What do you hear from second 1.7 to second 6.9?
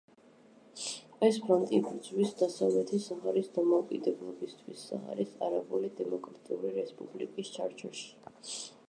იბრძვის დასავლეთი საჰარის დამოუკიდებლობისთვის, საჰარის არაბული დემოკრატიული